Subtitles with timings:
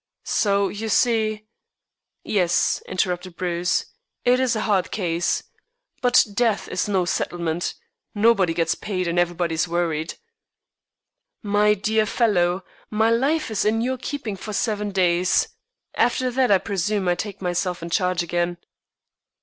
[0.25, 1.45] So you see"
[2.23, 3.85] "Yes," interrupted Bruce,
[4.25, 5.43] "it is a hard case.
[6.01, 7.75] But death is no settlement.
[8.15, 10.15] Nobody gets paid, and everybody is worried."
[11.43, 15.49] "My dear fellow, my life is in your keeping for seven days.
[15.93, 18.57] After that, I presume, I take myself in charge again."